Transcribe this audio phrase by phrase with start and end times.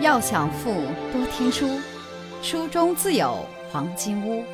[0.00, 0.72] 要想富，
[1.12, 1.78] 多听书，
[2.42, 4.44] 书中自有黄金屋。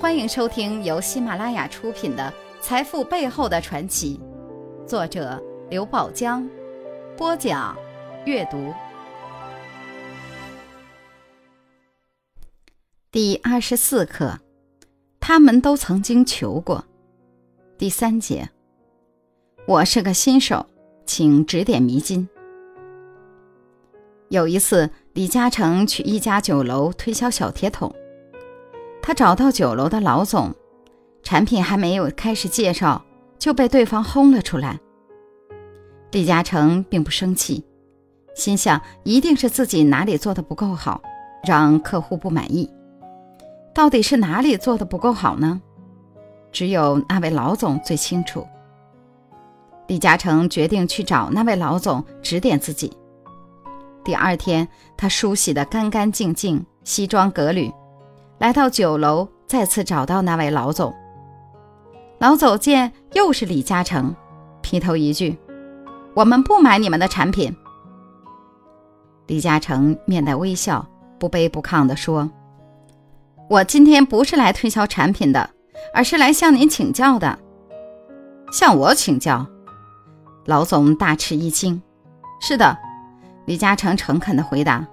[0.00, 4.20] 欢迎收听由喜马拉雅出品的《财富背后的传奇》，
[4.86, 6.48] 作者刘宝江，
[7.16, 7.76] 播讲
[8.24, 8.72] 阅读。
[13.10, 14.38] 第二十四课，
[15.18, 16.84] 他们都曾经求过。
[17.76, 18.48] 第三节，
[19.66, 20.64] 我是个新手，
[21.04, 22.28] 请指点迷津。
[24.28, 27.94] 有一次，李嘉诚去一家酒楼推销小铁桶，
[29.00, 30.52] 他找到酒楼的老总，
[31.22, 33.04] 产品还没有开始介绍，
[33.38, 34.80] 就被对方轰了出来。
[36.10, 37.64] 李嘉诚并不生气，
[38.34, 41.00] 心想一定是自己哪里做的不够好，
[41.44, 42.68] 让客户不满意。
[43.72, 45.60] 到底是哪里做的不够好呢？
[46.50, 48.44] 只有那位老总最清楚。
[49.86, 52.92] 李嘉诚决定去找那位老总指点自己。
[54.06, 57.72] 第二天，他梳洗得干干净净，西装革履，
[58.38, 60.94] 来到酒楼，再次找到那位老总。
[62.18, 64.14] 老总见又是李嘉诚，
[64.62, 65.36] 劈头一句
[66.14, 67.52] ：“我们不买你们的产品。”
[69.26, 70.86] 李嘉诚面带微笑，
[71.18, 72.30] 不卑不亢地说
[73.50, 75.50] ：“我今天不是来推销产品的，
[75.92, 77.36] 而是来向您请教的。”
[78.54, 79.44] 向我请教？
[80.44, 81.82] 老总大吃一惊
[82.40, 82.78] ：“是的。”
[83.46, 84.86] 李嘉诚诚恳地回答：“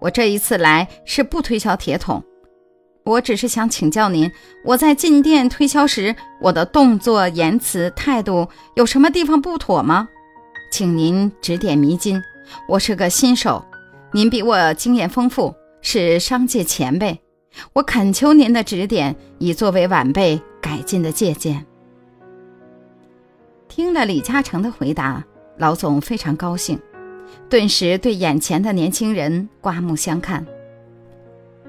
[0.00, 2.22] 我这一次来是不推销铁桶，
[3.04, 4.30] 我只是想请教您，
[4.64, 10.08] 我在进店推销时，我的动作、言辞、态度有什么地方不妥吗？
[10.70, 12.20] 请您指点迷津。
[12.68, 13.64] 我是个新手，
[14.12, 17.18] 您比我经验丰富，是商界前辈，
[17.72, 21.64] 我恳求您的指点，以作为晚辈改进的借鉴。”
[23.68, 25.24] 听了李嘉诚的回答，
[25.58, 26.78] 老总非常高兴。
[27.48, 30.46] 顿时对眼前的年轻人刮目相看，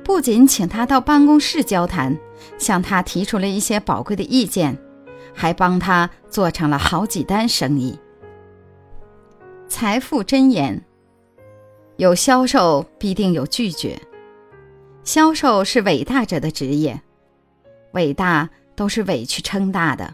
[0.03, 2.17] 不仅请他到办公室交谈，
[2.58, 4.77] 向他提出了一些宝贵的意见，
[5.33, 7.99] 还帮他做成了好几单生意。
[9.67, 10.83] 财富箴言：
[11.97, 13.99] 有销售必定有拒绝，
[15.03, 17.02] 销售是伟大者的职业，
[17.93, 20.14] 伟大都是委屈撑大的。